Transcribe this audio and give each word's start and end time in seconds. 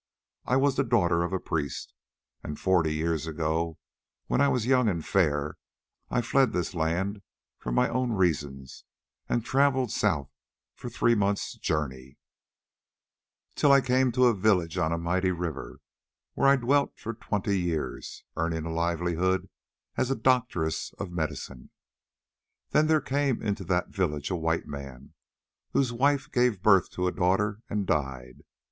I 0.45 0.55
was 0.55 0.77
the 0.77 0.83
daughter 0.83 1.21
of 1.21 1.31
a 1.31 1.39
priest, 1.39 1.93
and 2.43 2.59
forty 2.59 2.95
years 2.95 3.27
ago, 3.27 3.77
when 4.25 4.41
I 4.41 4.47
was 4.47 4.65
young 4.65 4.89
and 4.89 5.05
fair, 5.05 5.57
I 6.09 6.21
fled 6.23 6.53
this 6.53 6.73
land 6.73 7.21
for 7.59 7.71
my 7.71 7.87
own 7.87 8.13
reasons, 8.13 8.83
and 9.29 9.45
travelled 9.45 9.91
south 9.91 10.31
for 10.73 10.89
three 10.89 11.13
months' 11.13 11.53
journey, 11.53 12.17
till 13.53 13.71
I 13.71 13.79
came 13.79 14.11
to 14.13 14.25
a 14.25 14.33
village 14.33 14.75
on 14.75 14.91
a 14.91 14.97
mighty 14.97 15.29
river, 15.29 15.81
where 16.33 16.47
I 16.47 16.55
dwelt 16.55 16.97
for 16.97 17.13
twenty 17.13 17.59
years 17.61 18.23
earning 18.35 18.65
a 18.65 18.73
livelihood 18.73 19.49
as 19.97 20.09
a 20.09 20.15
doctoress 20.15 20.93
of 20.93 21.11
medicine. 21.11 21.69
Then 22.71 22.87
there 22.87 23.01
came 23.01 23.43
into 23.43 23.63
that 23.65 23.89
village 23.89 24.31
a 24.31 24.35
white 24.35 24.65
man, 24.65 25.13
whose 25.73 25.93
wife 25.93 26.27
gave 26.31 26.63
birth 26.63 26.89
to 26.93 27.05
a 27.05 27.11
daughter 27.11 27.61
and 27.69 27.85
died. 27.85 28.41